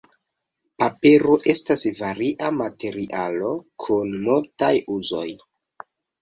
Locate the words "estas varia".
1.53-2.49